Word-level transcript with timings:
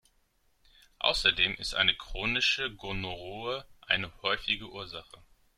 Außerdem 0.97 1.53
ist 1.59 1.75
eine 1.75 1.95
chronische 1.95 2.73
Gonorrhoe 2.75 3.65
eine 3.85 4.11
häufige 4.23 4.67
Ursache. 4.71 5.21